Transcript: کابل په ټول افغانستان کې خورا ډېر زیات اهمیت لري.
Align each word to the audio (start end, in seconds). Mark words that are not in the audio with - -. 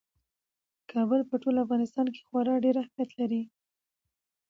کابل 0.91 1.21
په 1.29 1.35
ټول 1.41 1.55
افغانستان 1.63 2.07
کې 2.13 2.21
خورا 2.27 2.55
ډېر 2.63 2.75
زیات 2.77 2.83
اهمیت 2.87 3.11
لري. 3.19 3.41